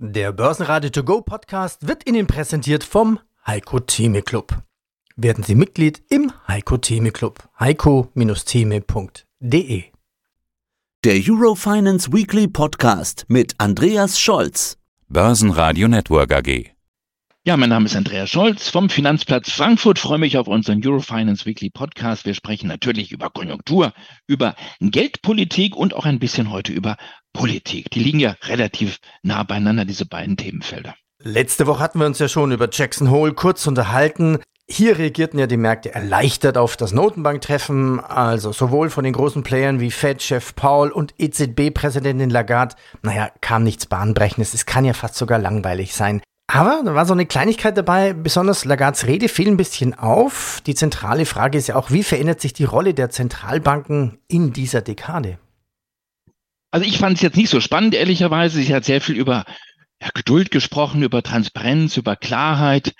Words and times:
Der 0.00 0.32
Börsenradio 0.32 0.90
To 0.90 1.02
Go 1.02 1.22
Podcast 1.22 1.88
wird 1.88 2.08
Ihnen 2.08 2.28
präsentiert 2.28 2.84
vom 2.84 3.18
Heiko 3.44 3.80
Theme 3.80 4.22
Club. 4.22 4.62
Werden 5.16 5.42
Sie 5.42 5.56
Mitglied 5.56 6.04
im 6.08 6.30
Heiko 6.46 6.76
Theme 6.76 7.10
Club. 7.10 7.42
heiko-theme.de 7.58 9.82
Der 11.02 11.20
Eurofinance 11.28 12.12
Weekly 12.12 12.46
Podcast 12.46 13.24
mit 13.26 13.56
Andreas 13.58 14.20
Scholz. 14.20 14.78
Börsenradio 15.08 15.88
Network 15.88 16.32
AG. 16.32 16.77
Ja, 17.48 17.56
mein 17.56 17.70
Name 17.70 17.86
ist 17.86 17.96
Andreas 17.96 18.28
Scholz 18.28 18.68
vom 18.68 18.90
Finanzplatz 18.90 19.50
Frankfurt. 19.50 19.98
Freue 19.98 20.18
mich 20.18 20.36
auf 20.36 20.48
unseren 20.48 20.86
Eurofinance 20.86 21.46
Weekly 21.46 21.70
Podcast. 21.70 22.26
Wir 22.26 22.34
sprechen 22.34 22.68
natürlich 22.68 23.10
über 23.10 23.30
Konjunktur, 23.30 23.94
über 24.26 24.54
Geldpolitik 24.80 25.74
und 25.74 25.94
auch 25.94 26.04
ein 26.04 26.18
bisschen 26.18 26.50
heute 26.50 26.74
über 26.74 26.98
Politik. 27.32 27.90
Die 27.90 28.00
liegen 28.00 28.20
ja 28.20 28.36
relativ 28.42 28.98
nah 29.22 29.44
beieinander, 29.44 29.86
diese 29.86 30.04
beiden 30.04 30.36
Themenfelder. 30.36 30.94
Letzte 31.22 31.66
Woche 31.66 31.78
hatten 31.78 31.98
wir 32.00 32.04
uns 32.04 32.18
ja 32.18 32.28
schon 32.28 32.52
über 32.52 32.68
Jackson 32.70 33.10
Hole 33.10 33.32
kurz 33.32 33.66
unterhalten. 33.66 34.40
Hier 34.68 34.98
reagierten 34.98 35.38
ja 35.38 35.46
die 35.46 35.56
Märkte 35.56 35.94
erleichtert 35.94 36.58
auf 36.58 36.76
das 36.76 36.92
Notenbanktreffen, 36.92 37.98
also 37.98 38.52
sowohl 38.52 38.90
von 38.90 39.04
den 39.04 39.14
großen 39.14 39.42
Playern 39.42 39.80
wie 39.80 39.90
Fed-Chef 39.90 40.54
Paul 40.54 40.90
und 40.90 41.14
EZB-Präsidentin 41.16 42.28
Lagarde. 42.28 42.74
Naja, 43.00 43.30
kam 43.40 43.62
nichts 43.62 43.86
Bahnbrechendes. 43.86 44.52
Es 44.52 44.66
kann 44.66 44.84
ja 44.84 44.92
fast 44.92 45.14
sogar 45.14 45.38
langweilig 45.38 45.94
sein. 45.94 46.20
Aber 46.50 46.80
da 46.82 46.94
war 46.94 47.04
so 47.04 47.12
eine 47.12 47.26
Kleinigkeit 47.26 47.76
dabei, 47.76 48.14
besonders 48.14 48.64
Lagards 48.64 49.06
Rede 49.06 49.28
fiel 49.28 49.48
ein 49.48 49.58
bisschen 49.58 49.92
auf. 49.92 50.62
Die 50.66 50.74
zentrale 50.74 51.26
Frage 51.26 51.58
ist 51.58 51.68
ja 51.68 51.76
auch, 51.76 51.90
wie 51.90 52.02
verändert 52.02 52.40
sich 52.40 52.54
die 52.54 52.64
Rolle 52.64 52.94
der 52.94 53.10
Zentralbanken 53.10 54.18
in 54.28 54.54
dieser 54.54 54.80
Dekade? 54.80 55.38
Also 56.70 56.86
ich 56.86 56.98
fand 56.98 57.16
es 57.16 57.22
jetzt 57.22 57.36
nicht 57.36 57.50
so 57.50 57.60
spannend, 57.60 57.94
ehrlicherweise. 57.94 58.62
Sie 58.62 58.74
hat 58.74 58.86
sehr 58.86 59.02
viel 59.02 59.16
über 59.16 59.44
ja, 60.00 60.08
Geduld 60.14 60.50
gesprochen, 60.50 61.02
über 61.02 61.22
Transparenz, 61.22 61.98
über 61.98 62.16
Klarheit. 62.16 62.94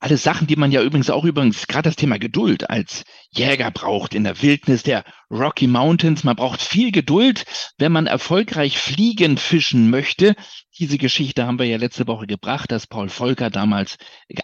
Alles 0.00 0.22
Sachen, 0.22 0.46
die 0.46 0.56
man 0.56 0.72
ja 0.72 0.82
übrigens 0.82 1.10
auch 1.10 1.24
übrigens 1.24 1.66
gerade 1.66 1.88
das 1.88 1.96
Thema 1.96 2.18
Geduld 2.18 2.68
als 2.68 3.04
Jäger 3.30 3.70
braucht 3.70 4.14
in 4.14 4.24
der 4.24 4.42
Wildnis 4.42 4.82
der 4.82 5.04
Rocky 5.30 5.66
Mountains. 5.66 6.24
Man 6.24 6.36
braucht 6.36 6.60
viel 6.60 6.92
Geduld, 6.92 7.44
wenn 7.78 7.92
man 7.92 8.06
erfolgreich 8.06 8.78
fliegen 8.78 9.38
fischen 9.38 9.90
möchte. 9.90 10.34
Diese 10.78 10.98
Geschichte 10.98 11.46
haben 11.46 11.58
wir 11.58 11.66
ja 11.66 11.76
letzte 11.76 12.06
Woche 12.06 12.26
gebracht, 12.26 12.70
dass 12.70 12.86
Paul 12.86 13.08
Volcker 13.08 13.50
damals 13.50 13.96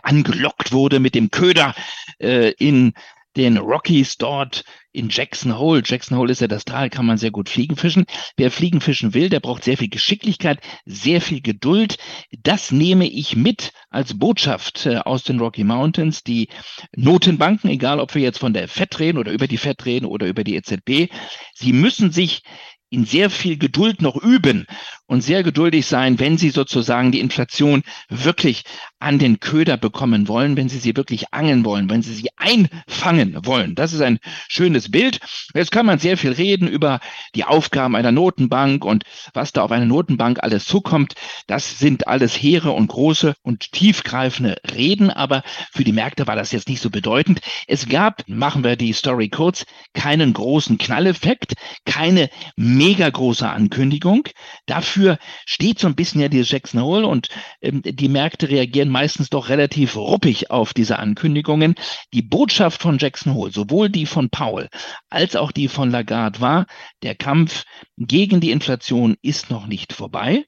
angelockt 0.03 0.73
wurde 0.73 1.01
mit 1.01 1.15
dem 1.15 1.31
Köder 1.31 1.75
äh, 2.19 2.53
in 2.53 2.95
den 3.37 3.59
Rockies 3.59 4.17
dort 4.17 4.65
in 4.93 5.09
Jackson 5.09 5.59
Hole. 5.59 5.83
Jackson 5.85 6.17
Hole 6.17 6.33
ist 6.33 6.41
ja 6.41 6.49
das 6.49 6.65
Tal, 6.65 6.91
kann 6.91 7.07
man 7.07 7.19
sehr 7.19 7.31
gut 7.31 7.49
Fliegen 7.49 7.77
fischen. 7.77 8.05
Wer 8.37 8.51
Fliegen 8.51 8.81
fischen 8.81 9.15
will, 9.15 9.29
der 9.29 9.41
braucht 9.41 9.65
sehr 9.65 9.77
viel 9.77 9.89
Geschicklichkeit, 9.89 10.61
sehr 10.85 11.21
viel 11.21 11.41
Geduld. 11.41 11.99
Das 12.43 12.73
nehme 12.73 13.07
ich 13.09 13.37
mit 13.37 13.73
als 13.91 14.19
Botschaft 14.19 14.87
äh, 14.87 14.97
aus 14.99 15.23
den 15.23 15.39
Rocky 15.39 15.65
Mountains. 15.65 16.23
Die 16.23 16.49
Notenbanken, 16.97 17.71
egal 17.71 18.01
ob 18.01 18.15
wir 18.15 18.23
jetzt 18.23 18.39
von 18.39 18.53
der 18.53 18.69
FED 18.69 18.99
reden 18.99 19.19
oder 19.19 19.33
über 19.33 19.47
die 19.47 19.59
FED 19.59 19.85
reden 19.85 20.07
oder 20.07 20.27
über 20.27 20.45
die 20.45 20.57
EZB, 20.57 21.13
sie 21.55 21.73
müssen 21.73 22.11
sich 22.11 22.43
in 22.91 23.05
sehr 23.05 23.31
viel 23.31 23.57
Geduld 23.57 24.03
noch 24.03 24.17
üben 24.17 24.67
und 25.07 25.23
sehr 25.23 25.45
geduldig 25.45 25.87
sein, 25.87 26.19
wenn 26.19 26.39
Sie 26.39 26.51
sozusagen 26.51 27.13
die 27.13 27.21
Inflation 27.21 27.83
wirklich 28.09 28.65
an 29.01 29.19
den 29.19 29.41
Köder 29.41 29.77
bekommen 29.77 30.29
wollen, 30.29 30.57
wenn 30.57 30.69
Sie 30.69 30.79
sie 30.79 30.97
wirklich 30.97 31.33
angeln 31.33 31.65
wollen, 31.65 31.89
wenn 31.91 32.03
Sie 32.03 32.15
sie 32.15 32.29
einfangen 32.37 33.37
wollen. 33.45 33.75
Das 33.75 33.93
ist 33.93 34.03
ein 34.03 34.19
schönes 34.49 34.91
Bild. 34.91 35.21
Jetzt 35.55 35.73
kann 35.73 35.87
man 35.87 35.99
sehr 35.99 36.19
viel 36.19 36.33
reden 36.33 36.69
über 36.69 37.01
die 37.35 37.45
Aufgaben 37.45 37.97
einer 37.97 38.13
Notenbank 38.13 38.85
und 38.85 39.05
was 39.33 39.53
da 39.53 39.63
auf 39.63 39.73
eine 39.73 39.87
Notenbank 39.87 40.43
alles 40.43 40.67
zukommt. 40.67 41.15
Das 41.47 41.79
sind 41.79 42.09
alles 42.09 42.35
hehre 42.35 42.73
und 42.73 42.89
große 42.89 43.35
und 43.43 43.73
tiefgreifende 43.73 44.57
Reden, 44.75 45.11
aber 45.11 45.43
für 45.73 45.85
die 45.85 45.93
Märkte 45.93 46.27
war 46.27 46.37
das 46.37 46.53
jetzt 46.53 46.69
nicht 46.69 46.83
so 46.83 46.91
bedeutend. 46.91 47.41
Es 47.67 47.89
gab, 47.89 48.29
machen 48.29 48.65
wir 48.65 48.77
die 48.77 48.93
Story 48.93 49.31
kurz, 49.31 49.65
keinen 49.95 50.35
großen 50.35 50.77
Knalleffekt, 50.77 51.55
keine 51.87 52.29
mega 52.57 53.09
große 53.09 53.49
Ankündigung. 53.49 54.29
Dafür 54.67 55.19
steht 55.47 55.79
so 55.79 55.87
ein 55.87 55.95
bisschen 55.95 56.21
ja 56.21 56.29
dieses 56.29 56.51
Jackson 56.51 56.83
Hole 56.83 57.07
und 57.07 57.29
ähm, 57.63 57.81
die 57.83 58.09
Märkte 58.09 58.51
reagieren 58.51 58.90
meistens 58.91 59.31
doch 59.31 59.49
relativ 59.49 59.97
ruppig 59.97 60.51
auf 60.51 60.75
diese 60.75 60.99
Ankündigungen. 60.99 61.75
Die 62.13 62.23
Botschaft 62.23 62.83
von 62.83 62.99
Jackson 62.99 63.35
Hole, 63.35 63.51
sowohl 63.53 63.89
die 63.89 64.07
von 64.07 64.31
Paul 64.31 64.69
als 65.09 65.37
auch 65.37 65.53
die 65.53 65.69
von 65.69 65.91
Lagarde 65.91 66.41
war, 66.41 66.67
der 67.03 67.15
Kampf 67.15 67.65
gegen 67.97 68.41
die 68.41 68.51
Inflation 68.51 69.17
ist 69.23 69.51
noch 69.51 69.67
nicht 69.67 69.93
vorbei. 69.93 70.45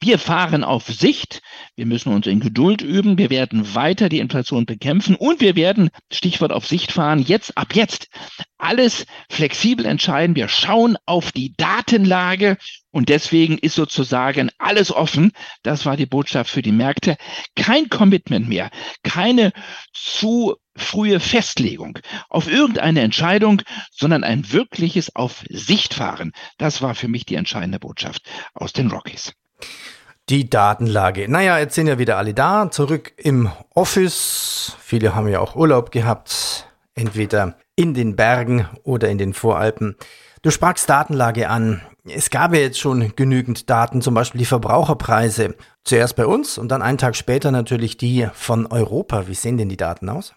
Wir 0.00 0.18
fahren 0.18 0.64
auf 0.64 0.86
Sicht. 0.86 1.40
Wir 1.76 1.86
müssen 1.86 2.12
uns 2.12 2.26
in 2.26 2.40
Geduld 2.40 2.82
üben. 2.82 3.18
Wir 3.18 3.30
werden 3.30 3.74
weiter 3.74 4.08
die 4.08 4.18
Inflation 4.18 4.66
bekämpfen 4.66 5.14
und 5.14 5.40
wir 5.40 5.56
werden, 5.56 5.90
Stichwort 6.10 6.52
auf 6.52 6.66
Sicht 6.66 6.92
fahren, 6.92 7.20
jetzt, 7.20 7.56
ab 7.56 7.74
jetzt 7.74 8.08
alles 8.58 9.06
flexibel 9.28 9.86
entscheiden. 9.86 10.36
Wir 10.36 10.48
schauen 10.48 10.96
auf 11.06 11.32
die 11.32 11.54
Datenlage 11.56 12.56
und 12.90 13.08
deswegen 13.08 13.58
ist 13.58 13.74
sozusagen 13.74 14.50
alles 14.58 14.92
offen. 14.92 15.32
Das 15.62 15.86
war 15.86 15.96
die 15.96 16.06
Botschaft 16.06 16.50
für 16.50 16.62
die 16.62 16.72
Märkte. 16.72 17.16
Kein 17.56 17.88
Commitment 17.88 18.48
mehr, 18.48 18.70
keine 19.02 19.52
zu 19.92 20.56
frühe 20.76 21.20
Festlegung 21.20 21.98
auf 22.28 22.50
irgendeine 22.50 23.00
Entscheidung, 23.00 23.62
sondern 23.90 24.24
ein 24.24 24.52
wirkliches 24.52 25.14
auf 25.14 25.44
Sicht 25.48 25.94
fahren. 25.94 26.32
Das 26.58 26.82
war 26.82 26.94
für 26.94 27.08
mich 27.08 27.26
die 27.26 27.34
entscheidende 27.34 27.78
Botschaft 27.78 28.22
aus 28.54 28.72
den 28.72 28.90
Rockies. 28.90 29.32
Die 30.28 30.48
Datenlage. 30.48 31.28
Naja, 31.28 31.58
jetzt 31.58 31.74
sind 31.74 31.88
ja 31.88 31.98
wieder 31.98 32.16
alle 32.16 32.32
da, 32.32 32.70
zurück 32.70 33.12
im 33.16 33.50
Office. 33.74 34.76
Viele 34.80 35.14
haben 35.14 35.28
ja 35.28 35.40
auch 35.40 35.56
Urlaub 35.56 35.90
gehabt, 35.90 36.68
entweder 36.94 37.56
in 37.74 37.92
den 37.92 38.16
Bergen 38.16 38.68
oder 38.84 39.08
in 39.08 39.18
den 39.18 39.34
Voralpen. 39.34 39.96
Du 40.42 40.50
sprachst 40.50 40.88
Datenlage 40.88 41.48
an. 41.48 41.82
Es 42.04 42.30
gab 42.30 42.54
ja 42.54 42.60
jetzt 42.60 42.80
schon 42.80 43.14
genügend 43.14 43.70
Daten, 43.70 44.02
zum 44.02 44.14
Beispiel 44.14 44.38
die 44.38 44.44
Verbraucherpreise. 44.44 45.54
Zuerst 45.84 46.16
bei 46.16 46.26
uns 46.26 46.58
und 46.58 46.68
dann 46.68 46.82
einen 46.82 46.98
Tag 46.98 47.16
später 47.16 47.50
natürlich 47.50 47.96
die 47.96 48.28
von 48.32 48.66
Europa. 48.66 49.26
Wie 49.28 49.34
sehen 49.34 49.56
denn 49.56 49.68
die 49.68 49.76
Daten 49.76 50.08
aus? 50.08 50.34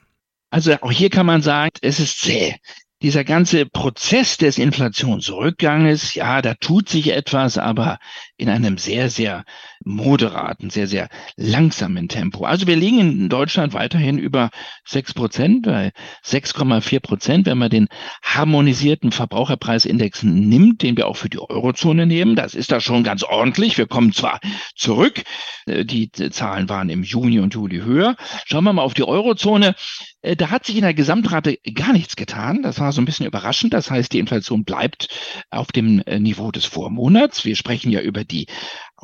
Also 0.56 0.74
auch 0.80 0.92
hier 0.92 1.10
kann 1.10 1.26
man 1.26 1.42
sagen, 1.42 1.74
es 1.82 2.00
ist 2.00 2.22
zäh. 2.22 2.56
Dieser 3.02 3.26
ganze 3.26 3.66
Prozess 3.66 4.38
des 4.38 4.58
Inflationsrückganges, 4.58 6.14
ja, 6.14 6.42
da 6.42 6.54
tut 6.54 6.88
sich 6.88 7.12
etwas, 7.12 7.58
aber 7.58 8.00
in 8.38 8.50
einem 8.50 8.78
sehr, 8.78 9.10
sehr 9.10 9.46
moderaten, 9.84 10.70
sehr, 10.70 10.88
sehr 10.88 11.10
langsamen 11.38 12.10
Tempo. 12.10 12.46
Also 12.46 12.68
wir 12.68 12.76
liegen 12.76 13.00
in 13.00 13.30
Deutschland 13.30 13.74
weiterhin 13.74 14.18
über 14.18 14.50
sechs 14.84 15.14
Prozent, 15.14 15.64
bei 15.64 15.92
6,4 16.26 17.00
Prozent, 17.00 17.46
wenn 17.46 17.58
man 17.58 17.70
den 17.70 17.88
harmonisierten 18.22 19.12
Verbraucherpreisindex 19.12 20.24
nimmt, 20.24 20.82
den 20.82 20.98
wir 20.98 21.08
auch 21.08 21.18
für 21.18 21.30
die 21.30 21.40
Eurozone 21.40 22.06
nehmen. 22.06 22.36
Das 22.36 22.56
ist 22.56 22.72
da 22.72 22.82
schon 22.82 23.04
ganz 23.04 23.24
ordentlich. 23.24 23.78
Wir 23.78 23.88
kommen 23.88 24.12
zwar 24.12 24.40
zurück, 24.76 25.24
äh, 25.66 25.86
die 25.86 26.12
Zahlen 26.12 26.68
waren 26.68 26.90
im 26.90 27.04
Juni 27.04 27.40
und 27.40 27.54
Juli 27.54 27.80
höher. 27.80 28.16
Schauen 28.46 28.64
wir 28.66 28.74
mal 28.74 28.82
auf 28.82 28.94
die 28.94 29.08
Eurozone. 29.08 29.76
Äh, 30.22 30.36
da 30.36 30.50
hat 30.50 30.66
sich 30.66 30.76
in 30.76 30.82
der 30.82 30.94
Gesamtrate 30.94 31.58
gar 31.74 31.94
nichts 31.94 32.16
getan. 32.16 32.64
Das 32.64 32.80
war 32.80 32.92
so 32.92 33.02
ein 33.02 33.06
bisschen 33.06 33.28
überraschend. 33.28 33.74
Das 33.74 33.90
heißt, 33.90 34.12
die 34.12 34.20
Inflation 34.20 34.66
bleibt 34.66 35.08
auf 35.52 35.72
dem 35.72 36.02
äh, 36.06 36.20
Niveau 36.20 36.52
des 36.52 36.66
Vormonats. 36.66 37.46
Wir 37.46 37.56
sprechen 37.56 37.92
ja 37.92 38.02
über 38.02 38.25
die 38.26 38.48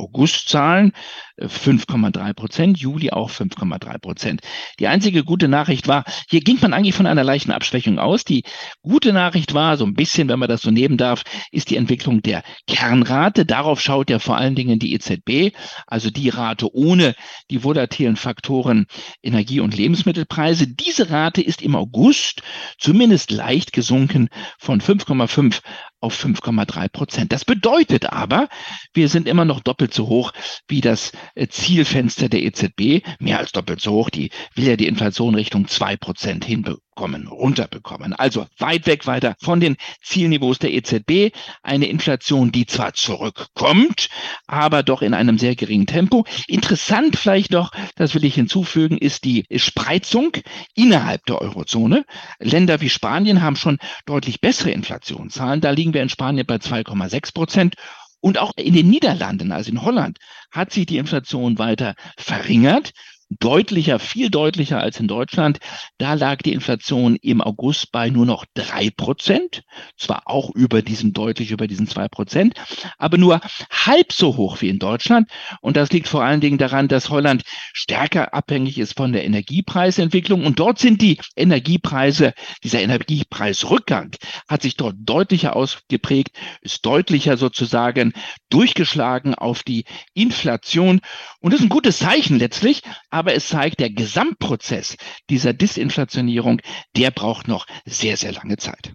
Augustzahlen 0.02 0.94
5,3 1.40 2.30
äh, 2.30 2.34
Prozent, 2.34 2.78
Juli 2.80 3.12
auch 3.12 3.30
5,3 3.30 4.00
Prozent. 4.00 4.42
Die 4.80 4.88
einzige 4.88 5.24
gute 5.24 5.48
Nachricht 5.48 5.88
war, 5.88 6.04
hier 6.30 6.42
ging 6.42 6.58
man 6.62 6.74
eigentlich 6.74 6.96
von 6.96 7.06
einer 7.08 7.24
leichten 7.24 7.52
Abschwächung 7.52 8.00
aus. 8.00 8.26
Die 8.26 8.44
gute 8.82 9.14
Nachricht 9.14 9.54
war, 9.54 9.78
so 9.78 9.86
ein 9.86 9.94
bisschen, 9.94 10.28
wenn 10.30 10.40
man 10.40 10.50
das 10.50 10.62
so 10.62 10.72
nehmen 10.72 10.98
darf, 10.98 11.24
ist 11.52 11.70
die 11.70 11.78
Entwicklung 11.78 12.22
der 12.22 12.44
Kernrate. 12.68 13.46
Darauf 13.46 13.82
schaut 13.82 14.10
ja 14.10 14.20
vor 14.20 14.38
allen 14.38 14.56
Dingen 14.56 14.80
die 14.80 14.94
EZB, 14.94 15.56
also 15.88 16.10
die 16.10 16.30
Rate 16.30 16.74
ohne 16.74 17.16
die 17.50 17.64
volatilen 17.64 18.16
Faktoren 18.16 18.86
Energie- 19.24 19.60
und 19.60 19.76
Lebensmittelpreise. 19.76 20.68
Diese 20.68 21.10
Rate 21.10 21.42
ist 21.42 21.62
im 21.62 21.76
August 21.76 22.42
zumindest 22.78 23.32
leicht 23.32 23.74
gesunken 23.74 24.30
von 24.60 24.82
5,5 24.82 25.62
auf 26.02 26.16
5,3 26.16 26.90
Prozent. 26.90 27.32
Das 27.32 27.46
bedeutet 27.46 28.12
aber, 28.12 28.50
wir 28.94 29.08
sind 29.08 29.28
immer 29.28 29.46
noch 29.46 29.62
doppelt 29.62 29.91
so 29.94 30.08
hoch 30.08 30.32
wie 30.68 30.82
das 30.82 31.12
äh, 31.36 31.48
Zielfenster 31.48 32.30
der 32.30 32.44
EZB, 32.44 33.04
mehr 33.20 33.40
als 33.40 33.52
doppelt 33.52 33.82
so 33.82 33.92
hoch. 33.94 34.10
Die 34.10 34.32
will 34.56 34.68
ja 34.68 34.76
die 34.76 34.88
Inflation 34.88 35.36
Richtung 35.36 35.68
zwei 35.68 35.98
Prozent 35.98 36.46
hinbekommen, 36.46 37.28
runterbekommen. 37.28 38.14
Also 38.14 38.48
weit 38.58 38.88
weg 38.88 39.08
weiter 39.08 39.36
von 39.42 39.60
den 39.60 39.78
Zielniveaus 40.02 40.60
der 40.60 40.74
EZB. 40.74 41.36
Eine 41.64 41.88
Inflation, 41.88 42.52
die 42.52 42.66
zwar 42.66 42.94
zurückkommt, 42.94 44.10
aber 44.48 44.84
doch 44.84 45.02
in 45.02 45.14
einem 45.14 45.38
sehr 45.38 45.56
geringen 45.56 45.88
Tempo. 45.88 46.26
Interessant 46.48 47.18
vielleicht 47.18 47.52
noch, 47.52 47.72
das 47.96 48.16
will 48.16 48.26
ich 48.26 48.36
hinzufügen, 48.36 48.98
ist 48.98 49.24
die 49.24 49.46
Spreizung 49.56 50.32
innerhalb 50.76 51.26
der 51.26 51.42
Eurozone. 51.42 52.06
Länder 52.40 52.82
wie 52.82 52.90
Spanien 52.90 53.42
haben 53.42 53.56
schon 53.56 53.78
deutlich 54.06 54.42
bessere 54.42 54.72
Inflationszahlen. 54.72 55.62
Da 55.62 55.72
liegen 55.72 55.94
wir 55.94 56.02
in 56.02 56.10
Spanien 56.10 56.46
bei 56.46 56.56
2,6 56.56 57.34
Prozent 57.34 57.76
Und 58.22 58.38
auch 58.38 58.52
in 58.56 58.74
den 58.74 58.90
Niederlanden, 58.90 59.52
also 59.52 59.72
in 59.72 59.82
Holland, 59.82 60.20
hat 60.52 60.72
sich 60.72 60.86
die 60.86 60.98
Inflation 60.98 61.58
weiter 61.58 61.96
verringert 62.18 62.94
deutlicher, 63.40 64.00
viel 64.00 64.30
deutlicher 64.30 64.80
als 64.80 65.00
in 65.00 65.08
Deutschland. 65.08 65.60
Da 65.98 66.16
lag 66.16 66.38
die 66.38 66.54
Inflation 66.54 67.16
im 67.22 67.42
August 67.42 67.92
bei 67.92 68.10
nur 68.10 68.26
noch 68.26 68.46
drei 68.54 68.90
Prozent, 68.90 69.64
zwar 69.98 70.24
auch 70.26 70.50
über 70.54 70.82
diesen, 70.82 71.14
deutlich 71.14 71.52
über 71.52 71.68
diesen 71.68 71.88
zwei 71.88 72.08
Prozent, 72.08 72.56
aber 72.98 73.18
nur 73.18 73.40
halb 73.70 74.12
so 74.12 74.36
hoch 74.36 74.62
wie 74.62 74.70
in 74.70 74.80
Deutschland. 74.80 75.30
Und 75.62 75.78
das 75.78 75.92
liegt 75.92 76.08
vor 76.08 76.24
allen 76.24 76.42
Dingen 76.42 76.58
daran, 76.58 76.88
dass 76.88 77.10
Holland 77.10 77.44
stärker 77.74 78.34
abhängig 78.34 78.78
ist 78.78 78.98
von 78.98 79.14
der 79.14 79.24
Energiepreisentwicklung. 79.24 80.46
Und 80.46 80.60
dort 80.60 80.80
sind 80.80 81.02
die 81.02 81.20
Energiepreise, 81.36 82.34
dieser 82.64 82.82
Energiepreisrückgang 82.82 84.12
hat 84.48 84.62
sich 84.62 84.76
dort 84.76 84.96
deutlicher 84.98 85.56
ausgeprägt, 85.56 86.36
ist 86.62 86.86
deutlicher 86.86 87.38
sozusagen 87.38 88.14
durchgeschlagen 88.50 89.36
auf 89.36 89.64
die 89.64 89.86
Inflation. 90.14 91.00
Und 91.40 91.54
das 91.54 91.62
ist 91.62 91.66
ein 91.68 91.70
gutes 91.70 92.00
Zeichen 92.00 92.38
letztlich, 92.38 92.82
aber 93.10 93.21
es 93.28 93.48
zeigt, 93.48 93.80
der 93.80 93.92
Gesamtprozess 93.92 94.98
dieser 95.30 95.54
Disinflationierung, 95.54 96.62
der 96.96 97.12
braucht 97.12 97.48
noch 97.48 97.66
sehr, 97.86 98.18
sehr 98.18 98.32
lange 98.34 98.58
Zeit. 98.58 98.94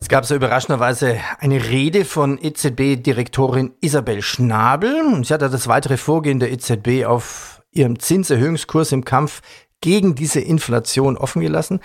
Es 0.00 0.08
gab 0.08 0.24
so 0.24 0.36
überraschenderweise 0.36 1.18
eine 1.40 1.64
Rede 1.64 2.04
von 2.04 2.38
EZB-Direktorin 2.40 3.72
Isabel 3.80 4.22
Schnabel 4.22 5.02
und 5.02 5.26
sie 5.26 5.34
hat 5.34 5.42
das 5.42 5.66
weitere 5.66 5.96
Vorgehen 5.96 6.38
der 6.38 6.52
EZB 6.52 7.04
auf 7.04 7.62
ihrem 7.72 7.98
Zinserhöhungskurs 7.98 8.92
im 8.92 9.04
Kampf 9.04 9.42
gegen 9.80 10.14
diese 10.14 10.40
Inflation 10.40 11.16
offen 11.16 11.42
gelassen. 11.42 11.80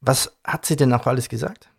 Was 0.00 0.38
hat 0.44 0.66
sie 0.66 0.76
denn 0.76 0.90
noch 0.90 1.06
alles 1.06 1.30
gesagt? 1.30 1.70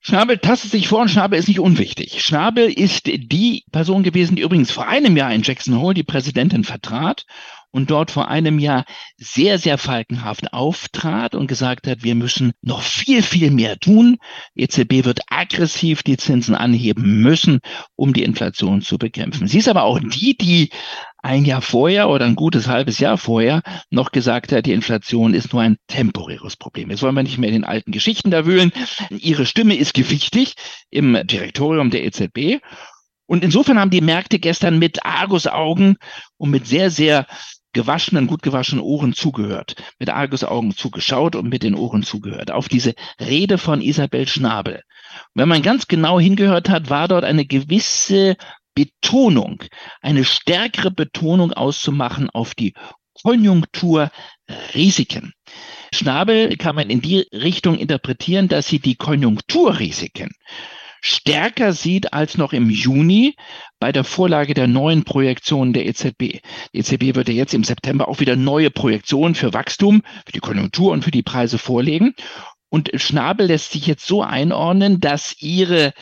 Schnabel 0.00 0.38
tastet 0.38 0.70
sich 0.70 0.86
vor 0.86 1.00
und 1.00 1.10
Schnabel 1.10 1.38
ist 1.38 1.48
nicht 1.48 1.58
unwichtig. 1.58 2.22
Schnabel 2.24 2.72
ist 2.72 3.06
die 3.06 3.64
Person 3.72 4.04
gewesen, 4.04 4.36
die 4.36 4.42
übrigens 4.42 4.70
vor 4.70 4.86
einem 4.86 5.16
Jahr 5.16 5.32
in 5.34 5.42
Jackson 5.42 5.80
Hole 5.80 5.94
die 5.94 6.04
Präsidentin 6.04 6.62
vertrat 6.62 7.26
und 7.70 7.90
dort 7.90 8.10
vor 8.10 8.28
einem 8.28 8.58
Jahr 8.58 8.84
sehr, 9.16 9.58
sehr 9.58 9.78
falkenhaft 9.78 10.52
auftrat 10.52 11.34
und 11.34 11.46
gesagt 11.46 11.86
hat, 11.86 12.02
wir 12.02 12.14
müssen 12.14 12.52
noch 12.62 12.82
viel, 12.82 13.22
viel 13.22 13.50
mehr 13.50 13.78
tun. 13.78 14.16
EZB 14.54 15.04
wird 15.04 15.20
aggressiv 15.28 16.02
die 16.02 16.16
Zinsen 16.16 16.54
anheben 16.54 17.20
müssen, 17.20 17.60
um 17.96 18.12
die 18.12 18.22
Inflation 18.22 18.80
zu 18.80 18.98
bekämpfen. 18.98 19.48
Sie 19.48 19.58
ist 19.58 19.68
aber 19.68 19.82
auch 19.82 20.00
die, 20.00 20.36
die 20.36 20.70
ein 21.20 21.44
Jahr 21.44 21.62
vorher 21.62 22.08
oder 22.08 22.24
ein 22.24 22.36
gutes 22.36 22.68
halbes 22.68 22.98
Jahr 23.00 23.18
vorher 23.18 23.62
noch 23.90 24.12
gesagt 24.12 24.52
hat, 24.52 24.66
die 24.66 24.72
Inflation 24.72 25.34
ist 25.34 25.52
nur 25.52 25.62
ein 25.62 25.76
temporäres 25.88 26.56
Problem. 26.56 26.90
Jetzt 26.90 27.02
wollen 27.02 27.16
wir 27.16 27.22
nicht 27.22 27.38
mehr 27.38 27.48
in 27.48 27.56
den 27.56 27.64
alten 27.64 27.90
Geschichten 27.90 28.30
da 28.30 28.46
wühlen. 28.46 28.72
Ihre 29.10 29.44
Stimme 29.44 29.74
ist 29.76 29.94
gewichtig 29.94 30.54
im 30.90 31.18
Direktorium 31.24 31.90
der 31.90 32.04
EZB. 32.04 32.62
Und 33.26 33.44
insofern 33.44 33.78
haben 33.78 33.90
die 33.90 34.00
Märkte 34.00 34.38
gestern 34.38 34.78
mit 34.78 35.04
Argusaugen 35.04 35.98
und 36.38 36.50
mit 36.50 36.66
sehr, 36.66 36.90
sehr 36.90 37.26
gewaschenen, 37.72 38.26
gut 38.26 38.42
gewaschenen 38.42 38.82
Ohren 38.82 39.12
zugehört, 39.12 39.74
mit 39.98 40.10
Argusaugen 40.10 40.74
zugeschaut 40.74 41.36
und 41.36 41.48
mit 41.48 41.62
den 41.62 41.74
Ohren 41.74 42.02
zugehört, 42.02 42.50
auf 42.50 42.68
diese 42.68 42.94
Rede 43.20 43.58
von 43.58 43.80
Isabel 43.80 44.26
Schnabel. 44.26 44.82
Und 45.34 45.40
wenn 45.40 45.48
man 45.48 45.62
ganz 45.62 45.86
genau 45.86 46.20
hingehört 46.20 46.68
hat, 46.68 46.90
war 46.90 47.08
dort 47.08 47.24
eine 47.24 47.46
gewisse 47.46 48.36
Betonung, 48.74 49.62
eine 50.00 50.24
stärkere 50.24 50.90
Betonung 50.90 51.52
auszumachen 51.52 52.30
auf 52.30 52.54
die 52.54 52.74
Konjunkturrisiken. 53.22 55.32
Schnabel 55.92 56.56
kann 56.56 56.76
man 56.76 56.88
in 56.90 57.00
die 57.00 57.26
Richtung 57.32 57.78
interpretieren, 57.78 58.48
dass 58.48 58.68
sie 58.68 58.78
die 58.78 58.94
Konjunkturrisiken 58.94 60.30
stärker 61.00 61.72
sieht 61.72 62.12
als 62.12 62.36
noch 62.36 62.52
im 62.52 62.70
Juni 62.70 63.34
bei 63.80 63.92
der 63.92 64.04
Vorlage 64.04 64.54
der 64.54 64.66
neuen 64.66 65.04
Projektionen 65.04 65.72
der 65.72 65.86
EZB. 65.86 66.40
Die 66.72 66.78
EZB 66.78 67.14
wird 67.14 67.28
ja 67.28 67.34
jetzt 67.34 67.54
im 67.54 67.64
September 67.64 68.08
auch 68.08 68.20
wieder 68.20 68.36
neue 68.36 68.70
Projektionen 68.70 69.34
für 69.34 69.52
Wachstum, 69.52 70.02
für 70.26 70.32
die 70.32 70.40
Konjunktur 70.40 70.92
und 70.92 71.04
für 71.04 71.10
die 71.10 71.22
Preise 71.22 71.58
vorlegen. 71.58 72.14
Und 72.70 72.90
Schnabel 72.94 73.46
lässt 73.46 73.72
sich 73.72 73.86
jetzt 73.86 74.06
so 74.06 74.22
einordnen, 74.22 75.00
dass 75.00 75.40
ihre 75.40 75.94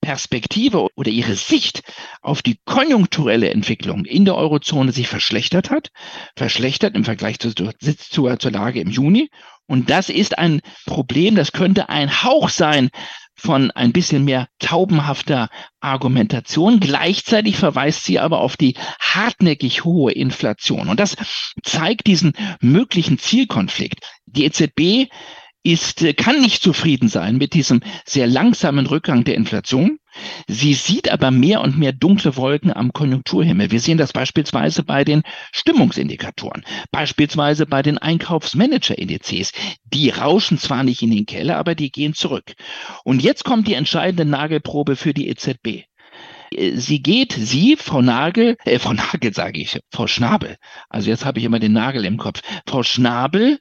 Perspektive 0.00 0.88
oder 0.96 1.10
ihre 1.10 1.34
Sicht 1.34 1.82
auf 2.22 2.42
die 2.42 2.58
konjunkturelle 2.64 3.50
Entwicklung 3.50 4.04
in 4.06 4.24
der 4.24 4.34
Eurozone 4.34 4.92
sich 4.92 5.08
verschlechtert 5.08 5.70
hat, 5.70 5.90
verschlechtert 6.36 6.94
im 6.96 7.04
Vergleich 7.04 7.38
zur, 7.38 7.54
zur, 7.54 8.38
zur 8.38 8.50
Lage 8.50 8.80
im 8.80 8.90
Juni. 8.90 9.30
Und 9.66 9.90
das 9.90 10.08
ist 10.08 10.38
ein 10.38 10.62
Problem, 10.86 11.36
das 11.36 11.52
könnte 11.52 11.90
ein 11.90 12.24
Hauch 12.24 12.48
sein 12.48 12.90
von 13.40 13.70
ein 13.70 13.92
bisschen 13.92 14.24
mehr 14.24 14.48
taubenhafter 14.58 15.48
Argumentation. 15.80 16.80
Gleichzeitig 16.80 17.56
verweist 17.56 18.04
sie 18.04 18.18
aber 18.18 18.40
auf 18.40 18.56
die 18.56 18.74
hartnäckig 19.00 19.84
hohe 19.84 20.12
Inflation. 20.12 20.88
Und 20.88 21.00
das 21.00 21.16
zeigt 21.62 22.06
diesen 22.06 22.32
möglichen 22.60 23.18
Zielkonflikt. 23.18 24.00
Die 24.26 24.44
EZB 24.44 25.10
ist, 25.62 26.02
äh, 26.02 26.12
kann 26.12 26.40
nicht 26.40 26.62
zufrieden 26.62 27.08
sein 27.08 27.36
mit 27.36 27.54
diesem 27.54 27.80
sehr 28.04 28.26
langsamen 28.26 28.86
Rückgang 28.86 29.24
der 29.24 29.36
Inflation. 29.36 29.98
Sie 30.46 30.74
sieht 30.74 31.10
aber 31.10 31.30
mehr 31.30 31.60
und 31.60 31.78
mehr 31.78 31.92
dunkle 31.92 32.36
Wolken 32.36 32.72
am 32.72 32.92
Konjunkturhimmel. 32.92 33.70
Wir 33.70 33.80
sehen 33.80 33.98
das 33.98 34.12
beispielsweise 34.12 34.82
bei 34.82 35.04
den 35.04 35.22
Stimmungsindikatoren, 35.52 36.64
beispielsweise 36.90 37.66
bei 37.66 37.82
den 37.82 37.98
Einkaufsmanager-Indizes. 37.98 39.52
Die 39.84 40.10
rauschen 40.10 40.58
zwar 40.58 40.84
nicht 40.84 41.02
in 41.02 41.10
den 41.10 41.26
Keller, 41.26 41.56
aber 41.56 41.74
die 41.74 41.90
gehen 41.90 42.14
zurück. 42.14 42.54
Und 43.04 43.22
jetzt 43.22 43.44
kommt 43.44 43.68
die 43.68 43.74
entscheidende 43.74 44.24
Nagelprobe 44.24 44.96
für 44.96 45.14
die 45.14 45.28
EZB. 45.28 45.84
Sie 46.74 47.00
geht, 47.00 47.32
sie, 47.32 47.76
Frau 47.76 48.02
Nagel, 48.02 48.56
äh, 48.64 48.80
Frau 48.80 48.92
Nagel 48.92 49.32
sage 49.32 49.60
ich, 49.60 49.78
Frau 49.92 50.08
Schnabel. 50.08 50.56
Also 50.88 51.08
jetzt 51.08 51.24
habe 51.24 51.38
ich 51.38 51.44
immer 51.44 51.60
den 51.60 51.72
Nagel 51.72 52.04
im 52.04 52.16
Kopf. 52.16 52.40
Frau 52.66 52.82
Schnabel 52.82 53.60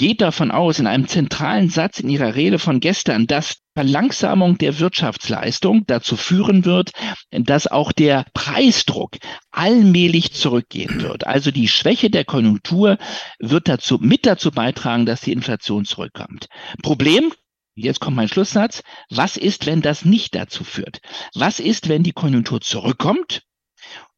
geht 0.00 0.22
davon 0.22 0.50
aus, 0.50 0.78
in 0.78 0.86
einem 0.86 1.08
zentralen 1.08 1.68
Satz 1.68 2.00
in 2.00 2.08
ihrer 2.08 2.34
Rede 2.34 2.58
von 2.58 2.80
gestern, 2.80 3.26
dass 3.26 3.58
Verlangsamung 3.74 4.56
der 4.56 4.78
Wirtschaftsleistung 4.78 5.84
dazu 5.86 6.16
führen 6.16 6.64
wird, 6.64 6.92
dass 7.30 7.66
auch 7.66 7.92
der 7.92 8.24
Preisdruck 8.32 9.18
allmählich 9.50 10.32
zurückgehen 10.32 11.02
wird. 11.02 11.26
Also 11.26 11.50
die 11.50 11.68
Schwäche 11.68 12.08
der 12.08 12.24
Konjunktur 12.24 12.96
wird 13.40 13.68
dazu, 13.68 13.98
mit 14.00 14.24
dazu 14.24 14.50
beitragen, 14.50 15.04
dass 15.04 15.20
die 15.20 15.32
Inflation 15.32 15.84
zurückkommt. 15.84 16.46
Problem, 16.82 17.32
Jetzt 17.74 18.00
kommt 18.00 18.16
mein 18.16 18.28
Schlusssatz. 18.28 18.82
Was 19.10 19.36
ist, 19.36 19.64
wenn 19.64 19.80
das 19.80 20.04
nicht 20.04 20.34
dazu 20.34 20.64
führt? 20.64 21.00
Was 21.34 21.60
ist, 21.60 21.88
wenn 21.88 22.02
die 22.02 22.12
Konjunktur 22.12 22.60
zurückkommt, 22.60 23.42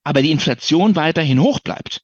aber 0.04 0.22
die 0.22 0.30
Inflation 0.30 0.96
weiterhin 0.96 1.40
hoch 1.40 1.60
bleibt? 1.60 2.02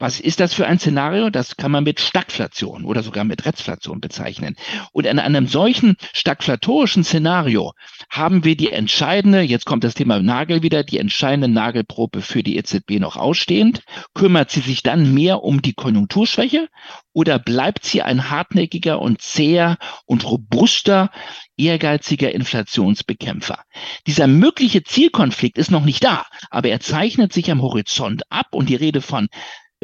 Was 0.00 0.20
ist 0.20 0.38
das 0.38 0.54
für 0.54 0.66
ein 0.66 0.78
Szenario? 0.78 1.28
Das 1.28 1.56
kann 1.56 1.72
man 1.72 1.82
mit 1.82 1.98
Stagflation 1.98 2.84
oder 2.84 3.02
sogar 3.02 3.24
mit 3.24 3.44
Rezflation 3.44 4.00
bezeichnen. 4.00 4.54
Und 4.92 5.06
in 5.06 5.18
einem 5.18 5.48
solchen 5.48 5.96
stagflatorischen 6.12 7.02
Szenario 7.02 7.72
haben 8.08 8.44
wir 8.44 8.56
die 8.56 8.70
entscheidende, 8.70 9.40
jetzt 9.40 9.66
kommt 9.66 9.82
das 9.82 9.94
Thema 9.94 10.20
Nagel 10.20 10.62
wieder, 10.62 10.84
die 10.84 10.98
entscheidende 10.98 11.48
Nagelprobe 11.48 12.22
für 12.22 12.44
die 12.44 12.56
EZB 12.56 13.00
noch 13.00 13.16
ausstehend. 13.16 13.82
Kümmert 14.14 14.52
sie 14.52 14.60
sich 14.60 14.84
dann 14.84 15.14
mehr 15.14 15.42
um 15.42 15.62
die 15.62 15.74
Konjunkturschwäche 15.74 16.68
oder 17.12 17.40
bleibt 17.40 17.84
sie 17.84 18.00
ein 18.02 18.30
hartnäckiger 18.30 19.02
und 19.02 19.20
zäher 19.20 19.78
und 20.06 20.24
robuster 20.24 21.10
ehrgeiziger 21.56 22.32
Inflationsbekämpfer. 22.32 23.64
Dieser 24.06 24.28
mögliche 24.28 24.84
Zielkonflikt 24.84 25.58
ist 25.58 25.72
noch 25.72 25.84
nicht 25.84 26.04
da, 26.04 26.24
aber 26.50 26.68
er 26.68 26.78
zeichnet 26.78 27.32
sich 27.32 27.50
am 27.50 27.62
Horizont 27.62 28.22
ab 28.30 28.46
und 28.52 28.68
die 28.68 28.76
Rede 28.76 29.00
von 29.00 29.26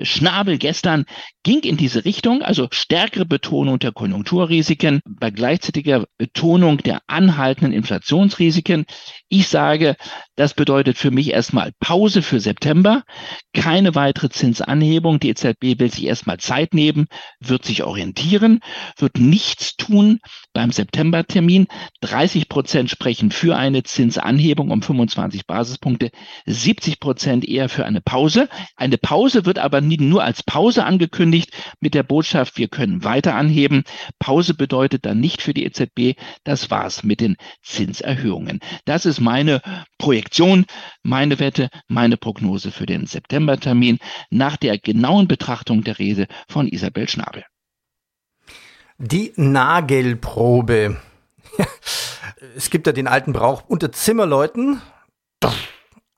Schnabel 0.02 0.58
gestern 0.58 1.04
ging 1.44 1.60
in 1.60 1.76
diese 1.76 2.04
Richtung, 2.04 2.42
also 2.42 2.68
stärkere 2.70 3.24
Betonung 3.26 3.78
der 3.78 3.92
Konjunkturrisiken 3.92 5.00
bei 5.08 5.30
gleichzeitiger 5.30 6.04
Betonung 6.18 6.78
der 6.78 7.00
anhaltenden 7.06 7.72
Inflationsrisiken. 7.72 8.86
Ich 9.28 9.48
sage, 9.48 9.96
das 10.36 10.54
bedeutet 10.54 10.98
für 10.98 11.10
mich 11.10 11.30
erstmal 11.30 11.72
Pause 11.80 12.22
für 12.22 12.40
September, 12.40 13.04
keine 13.52 13.94
weitere 13.94 14.28
Zinsanhebung. 14.28 15.20
Die 15.20 15.28
EZB 15.28 15.78
will 15.78 15.92
sich 15.92 16.06
erstmal 16.06 16.38
Zeit 16.38 16.74
nehmen, 16.74 17.06
wird 17.40 17.64
sich 17.64 17.84
orientieren, 17.84 18.60
wird 18.98 19.18
nichts 19.18 19.76
tun 19.76 20.18
beim 20.52 20.72
Septembertermin. 20.72 21.66
30 22.00 22.48
Prozent 22.48 22.90
sprechen 22.90 23.30
für 23.30 23.56
eine 23.56 23.84
Zinsanhebung 23.84 24.70
um 24.70 24.82
25 24.82 25.46
Basispunkte, 25.46 26.10
70 26.46 26.98
Prozent 26.98 27.48
eher 27.48 27.68
für 27.68 27.84
eine 27.84 28.00
Pause. 28.00 28.48
Eine 28.76 28.98
Pause 28.98 29.46
wird 29.46 29.58
aber 29.58 29.80
nur 29.80 30.24
als 30.24 30.42
Pause 30.42 30.84
angekündigt 30.84 31.52
mit 31.80 31.94
der 31.94 32.02
Botschaft, 32.02 32.58
wir 32.58 32.68
können 32.68 33.04
weiter 33.04 33.34
anheben. 33.36 33.84
Pause 34.18 34.54
bedeutet 34.54 35.06
dann 35.06 35.20
nicht 35.20 35.42
für 35.42 35.54
die 35.54 35.64
EZB, 35.64 36.18
das 36.42 36.70
war's 36.70 37.04
mit 37.04 37.20
den 37.20 37.36
Zinserhöhungen. 37.62 38.60
Das 38.84 39.06
ist 39.06 39.20
meine 39.20 39.60
Projektion, 40.04 40.66
meine 41.02 41.38
Wette, 41.38 41.70
meine 41.88 42.18
Prognose 42.18 42.70
für 42.70 42.84
den 42.84 43.06
Septembertermin 43.06 43.98
nach 44.28 44.58
der 44.58 44.76
genauen 44.76 45.28
Betrachtung 45.28 45.82
der 45.82 45.98
Rede 45.98 46.26
von 46.46 46.68
Isabel 46.68 47.08
Schnabel. 47.08 47.42
Die 48.98 49.32
Nagelprobe. 49.36 50.98
es 52.54 52.68
gibt 52.68 52.86
ja 52.86 52.92
den 52.92 53.08
alten 53.08 53.32
Brauch 53.32 53.64
unter 53.66 53.92
Zimmerleuten. 53.92 54.82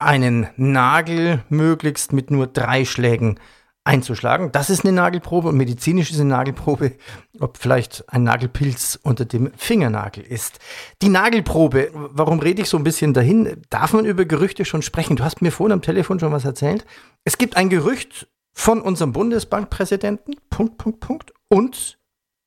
einen 0.01 0.49
Nagel 0.57 1.45
möglichst 1.49 2.13
mit 2.13 2.33
nur 2.33 2.49
drei 2.49 2.85
Schlägen 2.85 3.39
einzuschlagen. 3.87 4.53
Das 4.53 4.69
ist 4.69 4.85
eine 4.85 4.93
Nagelprobe 4.93 5.49
und 5.49 5.57
medizinisch 5.57 6.11
ist 6.11 6.21
eine 6.21 6.31
Nagelprobe, 6.31 6.93
ob 7.39 7.57
vielleicht 7.57 8.05
ein 8.13 8.25
Nagelpilz 8.25 8.99
unter 9.03 9.25
dem 9.25 9.53
Fingernagel 9.57 10.25
ist. 10.25 10.59
Die 11.03 11.09
Nagelprobe, 11.09 11.91
warum 11.93 12.41
rede 12.41 12.63
ich 12.63 12.69
so 12.69 12.77
ein 12.77 12.85
bisschen 12.85 13.15
dahin? 13.15 13.63
Darf 13.71 13.93
man 13.93 14.05
über 14.05 14.25
Gerüchte 14.25 14.65
schon 14.65 14.83
sprechen? 14.83 15.17
Du 15.17 15.25
hast 15.25 15.41
mir 15.41 15.53
vorhin 15.53 15.73
am 15.73 15.83
Telefon 15.83 16.19
schon 16.19 16.33
was 16.33 16.45
erzählt. 16.45 16.85
Es 17.25 17.39
gibt 17.39 17.57
ein 17.57 17.69
Gerücht 17.69 18.29
von 18.53 18.81
unserem 18.81 19.13
Bundesbankpräsidenten, 19.13 20.35
Punkt, 20.51 20.79
Punkt, 20.79 21.01
Punkt. 21.01 21.33
Und 21.49 21.99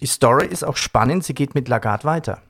die 0.01 0.07
Story 0.07 0.47
ist 0.47 0.63
auch 0.63 0.77
spannend, 0.77 1.23
sie 1.23 1.33
geht 1.33 1.55
mit 1.55 1.69
Lagarde 1.69 2.03
weiter. 2.03 2.41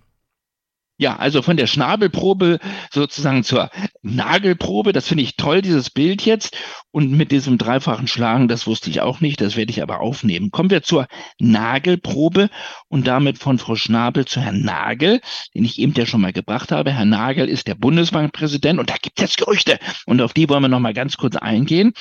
Ja, 1.02 1.16
also 1.16 1.42
von 1.42 1.56
der 1.56 1.66
Schnabelprobe 1.66 2.60
sozusagen 2.92 3.46
zur 3.46 3.70
Nagelprobe, 4.02 4.92
das 4.92 5.08
finde 5.08 5.24
ich 5.24 5.38
toll, 5.38 5.62
dieses 5.62 5.90
Bild 5.90 6.26
jetzt. 6.26 6.58
Und 6.92 7.14
mit 7.14 7.32
diesem 7.32 7.58
dreifachen 7.58 8.08
Schlagen, 8.08 8.50
das 8.50 8.68
wusste 8.68 8.90
ich 8.90 9.00
auch 9.00 9.22
nicht, 9.22 9.40
das 9.40 9.56
werde 9.56 9.72
ich 9.72 9.82
aber 9.82 10.02
aufnehmen. 10.02 10.52
Kommen 10.52 10.72
wir 10.72 10.84
zur 10.84 11.08
Nagelprobe 11.40 12.50
und 12.90 13.08
damit 13.08 13.38
von 13.38 13.60
Frau 13.60 13.76
Schnabel 13.76 14.26
zu 14.26 14.42
Herrn 14.42 14.62
Nagel, 14.62 15.22
den 15.56 15.64
ich 15.64 15.80
eben 15.80 15.94
ja 15.94 16.06
schon 16.06 16.20
mal 16.20 16.34
gebracht 16.34 16.74
habe. 16.74 16.92
Herr 16.92 17.06
Nagel 17.06 17.48
ist 17.48 17.68
der 17.68 17.76
Bundesbankpräsident 17.76 18.78
und 18.78 18.90
da 18.90 18.96
gibt 19.02 19.20
es 19.20 19.24
jetzt 19.24 19.38
Gerüchte 19.38 19.80
und 20.06 20.20
auf 20.20 20.34
die 20.34 20.50
wollen 20.50 20.64
wir 20.64 20.68
noch 20.68 20.82
mal 20.82 20.94
ganz 20.94 21.16
kurz 21.16 21.38
eingehen. 21.38 21.94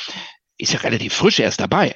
Ist 0.56 0.72
ja 0.72 0.80
relativ 0.80 1.14
frisch 1.14 1.38
erst 1.38 1.60
dabei. 1.60 1.94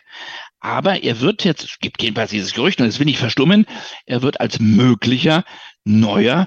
Aber 0.61 1.02
er 1.02 1.18
wird 1.18 1.42
jetzt, 1.42 1.64
es 1.64 1.78
gibt 1.80 2.00
jedenfalls 2.00 2.30
dieses 2.30 2.54
Gerücht, 2.54 2.80
und 2.80 2.87
das 2.87 3.00
will 3.00 3.09
ich 3.09 3.18
verstummen, 3.18 3.66
er 4.06 4.23
wird 4.23 4.40
als 4.40 4.61
möglicher 4.61 5.42
neuer 5.85 6.47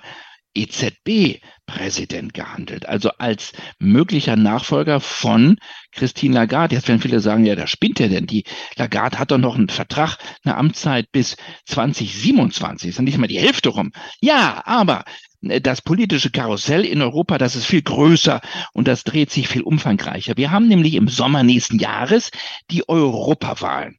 EZB-Präsident 0.56 2.34
gehandelt, 2.34 2.88
also 2.88 3.10
als 3.18 3.52
möglicher 3.78 4.36
Nachfolger 4.36 5.00
von 5.00 5.58
Christine 5.92 6.36
Lagarde. 6.36 6.76
Jetzt 6.76 6.88
werden 6.88 7.02
viele 7.02 7.20
sagen, 7.20 7.46
ja, 7.46 7.56
da 7.56 7.68
spinnt 7.68 8.00
er 8.00 8.10
denn. 8.10 8.26
Die 8.26 8.46
Lagarde 8.76 9.20
hat 9.20 9.32
doch 9.32 9.38
noch 9.38 9.56
einen 9.56 9.70
Vertrag, 9.70 10.18
eine 10.44 10.56
Amtszeit 10.56 11.12
bis 11.12 11.36
2027, 11.66 12.90
ist 12.90 12.98
ja 12.98 13.04
nicht 13.04 13.18
mal 13.18 13.28
die 13.28 13.40
Hälfte 13.40 13.70
rum. 13.70 13.92
Ja, 14.22 14.64
aber 14.66 15.04
das 15.42 15.82
politische 15.82 16.32
Karussell 16.32 16.86
in 16.86 17.02
Europa, 17.02 17.38
das 17.38 17.56
ist 17.56 17.68
viel 17.68 17.84
größer 17.84 18.42
und 18.74 18.88
das 18.88 19.04
dreht 19.04 19.30
sich 19.30 19.48
viel 19.48 19.62
umfangreicher. 19.62 20.38
Wir 20.38 20.52
haben 20.52 20.68
nämlich 20.68 20.96
im 20.96 21.08
Sommer 21.08 21.44
nächsten 21.44 21.78
Jahres 21.78 22.32
die 22.72 22.88
Europawahlen. 22.90 23.98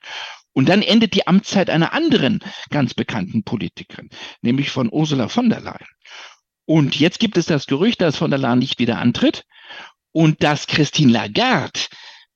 Und 0.52 0.70
dann 0.70 0.80
endet 0.80 1.12
die 1.12 1.26
Amtszeit 1.26 1.68
einer 1.68 1.92
anderen 1.92 2.40
ganz 2.70 2.94
bekannten 2.94 3.44
Politikerin, 3.44 4.08
nämlich 4.40 4.70
von 4.70 4.88
Ursula 4.90 5.28
von 5.28 5.50
der 5.50 5.60
Leyen. 5.60 5.86
Und 6.66 6.98
jetzt 6.98 7.20
gibt 7.20 7.38
es 7.38 7.46
das 7.46 7.66
Gerücht, 7.66 8.00
dass 8.00 8.16
von 8.16 8.30
der 8.30 8.38
Leyen 8.38 8.58
nicht 8.58 8.78
wieder 8.78 8.98
antritt. 8.98 9.44
Und 10.12 10.42
dass 10.42 10.66
Christine 10.66 11.12
Lagarde 11.12 11.80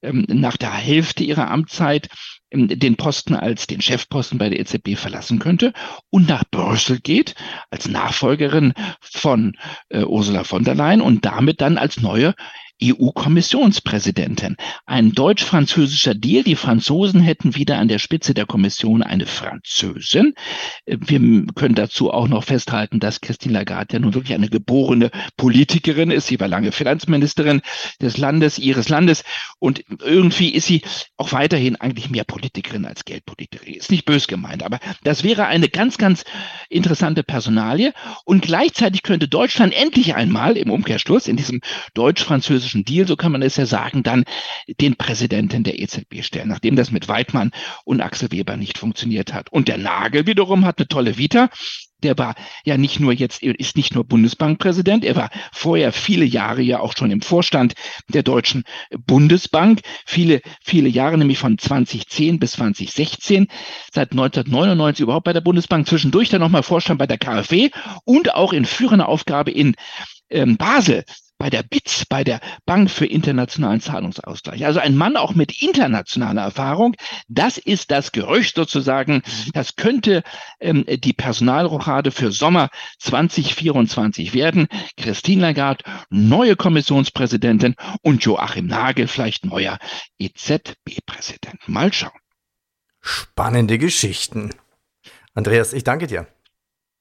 ähm, 0.03 0.25
nach 0.29 0.57
der 0.57 0.73
Hälfte 0.73 1.25
ihrer 1.25 1.51
Amtszeit 1.51 2.09
ähm, 2.51 2.69
den 2.69 2.97
Posten 2.97 3.35
als 3.35 3.67
den 3.67 3.81
Chefposten 3.81 4.39
bei 4.39 4.49
der 4.49 4.61
EZB 4.61 4.97
verlassen 4.97 5.39
könnte 5.39 5.73
und 6.11 6.29
nach 6.29 6.45
Brüssel 6.51 7.01
geht 7.01 7.35
als 7.71 7.89
Nachfolgerin 7.89 8.73
von 9.01 9.57
äh, 9.89 10.05
Ursula 10.05 10.45
von 10.45 10.65
der 10.65 10.75
Leyen 10.75 11.01
und 11.01 11.25
damit 11.25 11.61
dann 11.61 11.79
als 11.79 12.01
neue 12.01 12.35
EU-Kommissionspräsidentin. 12.83 14.57
Ein 14.87 15.13
deutsch-französischer 15.13 16.15
Deal. 16.15 16.43
Die 16.43 16.57
Franzosen 16.57 17.21
hätten 17.21 17.55
wieder 17.55 17.79
an 17.79 17.89
der 17.89 17.99
Spitze 17.99 18.35
der 18.35 18.47
Kommission 18.47 19.03
eine 19.03 19.27
Französin. 19.27 20.35
Wir 20.87 21.47
können 21.55 21.75
dazu 21.75 22.11
auch 22.11 22.29
noch 22.29 22.45
festhalten, 22.45 23.01
dass 23.01 23.21
Christine 23.21 23.55
Lagarde 23.55 23.95
ja 23.95 24.01
nun 24.01 24.15
wirklich 24.15 24.35
eine 24.35 24.49
geborene 24.49 25.11
Politikerin 25.37 26.11
ist. 26.11 26.29
Sie 26.29 26.41
war 26.41 26.49
lange 26.49 26.73
Finanzministerin 26.73 27.61
des 28.01 28.17
Landes, 28.17 28.59
ihres 28.59 28.89
Landes. 28.89 29.25
Und 29.59 29.85
irgendwie 30.03 30.51
ist 30.51 30.67
sie 30.67 30.83
auch 31.17 31.33
weiterhin 31.33 31.77
eigentlich 31.77 32.11
mehr 32.11 32.25
Politikerin 32.25 32.85
als 32.85 33.05
Geldpolitikerin. 33.05 33.75
Ist 33.75 33.91
nicht 33.91 34.05
bös 34.05 34.27
gemeint, 34.27 34.63
aber 34.63 34.79
das 35.03 35.25
wäre 35.25 35.47
eine 35.47 35.69
ganz, 35.69 35.99
ganz 35.99 36.25
interessante 36.69 37.23
Personalie. 37.23 37.93
Und 38.25 38.43
gleichzeitig 38.43 39.03
könnte 39.03 39.29
Deutschland 39.29 39.75
endlich 39.75 40.15
einmal 40.15 40.57
im 40.57 40.71
Umkehrschluss 40.71 41.29
in 41.29 41.37
diesem 41.37 41.61
deutsch-französischen 41.95 42.70
politischen 42.71 42.85
Deal, 42.85 43.07
so 43.07 43.17
kann 43.17 43.33
man 43.33 43.43
es 43.43 43.57
ja 43.57 43.67
sagen, 43.67 44.03
dann 44.03 44.25
den 44.81 44.97
Präsidenten 44.97 45.65
der 45.65 45.81
EZB 45.81 46.23
stellen, 46.23 46.49
nachdem 46.49 46.77
das 46.77 46.91
mit 46.91 47.09
Weidmann 47.09 47.51
und 47.85 48.01
Axel 48.01 48.31
Weber 48.31 48.57
nicht 48.57 48.79
funktioniert 48.79 49.33
hat. 49.33 49.51
Und 49.51 49.69
der 49.69 49.79
Nagel 49.79 50.27
wiederum 50.27 50.65
hat 50.65 50.79
eine 50.79 50.89
tolle 50.89 51.19
Vita. 51.19 51.49
Der 52.03 52.17
war 52.17 52.35
ja 52.65 52.79
nicht 52.79 52.99
nur 52.99 53.13
jetzt, 53.13 53.43
ist 53.43 53.77
nicht 53.77 53.95
nur 53.95 54.05
Bundesbankpräsident, 54.05 55.05
er 55.05 55.17
war 55.17 55.29
vorher 55.53 55.93
viele 55.93 56.25
Jahre 56.25 56.63
ja 56.63 56.81
auch 56.81 56.95
schon 56.97 57.11
im 57.11 57.21
Vorstand 57.21 57.75
der 58.09 58.23
Deutschen 58.23 58.65
Bundesbank. 59.07 59.81
Viele, 60.07 60.41
viele 60.63 60.89
Jahre, 60.89 61.19
nämlich 61.19 61.39
von 61.39 61.59
2010 61.59 62.39
bis 62.39 62.53
2016. 62.53 63.49
Seit 63.93 64.13
1999 64.13 65.03
überhaupt 65.03 65.25
bei 65.25 65.35
der 65.35 65.43
Bundesbank. 65.43 65.87
Zwischendurch 65.87 66.31
dann 66.31 66.41
nochmal 66.41 66.63
Vorstand 66.63 66.99
bei 66.99 67.07
der 67.07 67.19
KfW 67.19 67.69
und 68.05 68.35
auch 68.35 68.55
in 68.55 68.65
führender 68.65 69.09
Aufgabe 69.09 69.51
in 69.51 69.75
ähm, 70.31 70.57
Basel 70.57 71.05
bei 71.41 71.49
der 71.49 71.63
BITS, 71.63 72.05
bei 72.05 72.23
der 72.23 72.39
Bank 72.67 72.91
für 72.91 73.07
internationalen 73.07 73.81
Zahlungsausgleich. 73.81 74.67
Also 74.67 74.79
ein 74.79 74.95
Mann 74.95 75.17
auch 75.17 75.35
mit 75.35 75.63
internationaler 75.63 76.43
Erfahrung. 76.43 76.95
Das 77.29 77.57
ist 77.57 77.91
das 77.91 78.13
Gerücht 78.13 78.57
sozusagen. 78.57 79.23
Das 79.55 79.75
könnte 79.75 80.23
ähm, 80.61 80.85
die 80.87 81.15
Personalrochade 81.15 82.11
für 82.11 82.31
Sommer 82.31 82.69
2024 82.99 84.35
werden. 84.35 84.69
Christine 84.99 85.41
Lagarde, 85.41 85.83
neue 86.11 86.57
Kommissionspräsidentin 86.57 87.75
und 88.03 88.23
Joachim 88.23 88.67
Nagel, 88.67 89.09
vielleicht 89.09 89.47
neuer 89.47 89.79
EZB-Präsident. 90.19 91.67
Mal 91.67 91.91
schauen. 91.95 92.21
Spannende 93.01 93.79
Geschichten. 93.79 94.51
Andreas, 95.33 95.73
ich 95.73 95.85
danke 95.85 96.07
dir. 96.07 96.27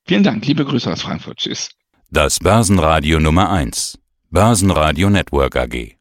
Vielen 0.08 0.24
Dank. 0.24 0.46
Liebe 0.48 0.63
Grüße 0.63 0.89
aus 0.89 1.01
Frankfurt. 1.01 1.39
Tschüss. 1.39 1.72
Das 2.10 2.39
Börsenradio 2.39 3.19
Nummer 3.19 3.50
1. 3.50 4.00
Börsenradio 4.32 5.10
Network 5.10 5.56
AG. 5.56 5.96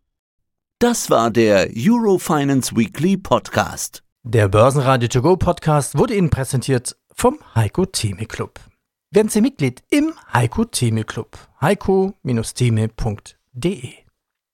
Das 0.79 1.09
war 1.09 1.31
der 1.31 1.71
Eurofinance 1.75 2.77
Weekly 2.77 3.17
Podcast. 3.17 4.03
Der 4.23 4.49
Börsenradio 4.49 5.09
To 5.09 5.23
Go 5.23 5.39
Podcast 5.39 5.97
wurde 5.97 6.15
Ihnen 6.15 6.29
präsentiert 6.29 6.95
vom 7.15 7.39
Heiko 7.55 7.87
Theme 7.87 8.27
Club. 8.27 8.61
Werden 9.11 9.31
Sie 9.31 9.41
Mitglied 9.41 9.83
im 9.89 10.13
Heiko 10.31 10.67
Theme 10.67 11.05
Club. 11.05 11.39
heiko-theme.de 11.63 13.95